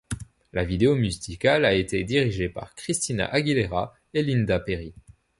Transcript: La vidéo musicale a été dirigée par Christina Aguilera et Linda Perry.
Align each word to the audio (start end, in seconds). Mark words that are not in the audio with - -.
La 0.51 0.63
vidéo 0.65 0.95
musicale 0.95 1.63
a 1.63 1.75
été 1.75 2.03
dirigée 2.03 2.49
par 2.49 2.73
Christina 2.73 3.27
Aguilera 3.27 3.93
et 4.15 4.23
Linda 4.23 4.59
Perry. 4.59 4.95